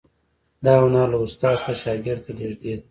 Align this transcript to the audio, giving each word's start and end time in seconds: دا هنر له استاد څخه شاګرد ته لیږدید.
دا 0.65 0.73
هنر 0.83 1.07
له 1.13 1.17
استاد 1.25 1.55
څخه 1.59 1.71
شاګرد 1.81 2.21
ته 2.25 2.31
لیږدید. 2.37 2.79